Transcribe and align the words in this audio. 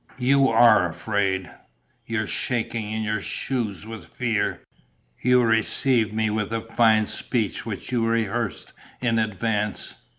"You 0.17 0.47
are 0.47 0.89
afraid. 0.89 1.51
You're 2.07 2.25
shaking 2.25 2.89
in 2.89 3.03
your 3.03 3.21
shoes 3.21 3.85
with 3.85 4.07
fear. 4.07 4.61
You 5.21 5.43
received 5.43 6.11
me 6.11 6.31
with 6.31 6.51
a 6.51 6.61
fine 6.73 7.05
speech 7.05 7.67
which 7.67 7.91
you 7.91 8.07
rehearsed 8.07 8.73
in 8.99 9.19
advance. 9.19 9.93